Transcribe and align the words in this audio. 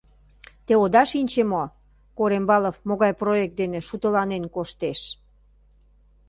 Те 0.65 0.73
ода 0.83 1.03
шинче 1.11 1.43
мо— 1.51 1.63
Корембалов 2.17 2.75
могай 2.87 3.13
проект 3.21 3.55
дене 3.61 3.79
шутыланен 3.87 4.43
коштеш? 4.55 4.99